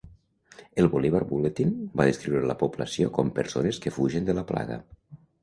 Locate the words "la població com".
2.53-3.31